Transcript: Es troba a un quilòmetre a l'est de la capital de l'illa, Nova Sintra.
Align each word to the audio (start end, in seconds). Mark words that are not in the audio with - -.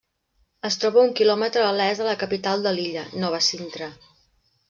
Es 0.69 0.77
troba 0.83 0.99
a 1.01 1.03
un 1.09 1.13
quilòmetre 1.19 1.65
a 1.65 1.75
l'est 1.75 2.03
de 2.03 2.07
la 2.09 2.15
capital 2.23 2.65
de 2.67 2.75
l'illa, 2.77 3.03
Nova 3.25 3.43
Sintra. 3.49 3.91